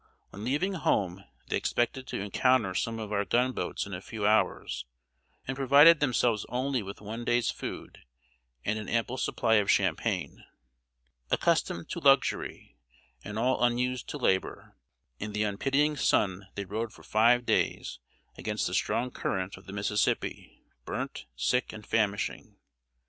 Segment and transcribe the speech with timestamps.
[0.31, 4.25] When leaving home they expected to encounter some of our gun boats in a few
[4.25, 4.83] hours,
[5.47, 7.99] and provided themselves only with one day's food,
[8.65, 10.43] and an ample supply of champagne.
[11.29, 12.79] Accustomed to luxury,
[13.23, 14.75] and all unused to labor,
[15.19, 17.99] in the unpitying sun they rowed for five days
[18.39, 22.57] against the strong current of the Mississippi, burnt, sick, and famishing.